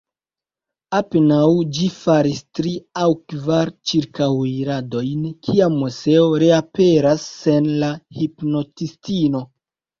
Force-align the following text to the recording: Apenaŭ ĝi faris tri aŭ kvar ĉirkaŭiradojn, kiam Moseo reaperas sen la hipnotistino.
Apenaŭ 0.99 1.41
ĝi 1.77 1.89
faris 1.97 2.39
tri 2.59 2.71
aŭ 3.03 3.11
kvar 3.33 3.73
ĉirkaŭiradojn, 3.93 5.29
kiam 5.49 5.79
Moseo 5.85 6.27
reaperas 6.47 7.31
sen 7.45 7.71
la 7.87 7.95
hipnotistino. 8.21 9.49